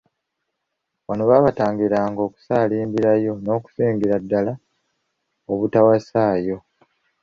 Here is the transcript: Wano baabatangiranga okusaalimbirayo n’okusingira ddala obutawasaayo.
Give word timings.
Wano 1.07 1.23
baabatangiranga 1.29 2.19
okusaalimbirayo 2.27 3.33
n’okusingira 3.43 4.15
ddala 4.23 4.53
obutawasaayo. 5.51 6.57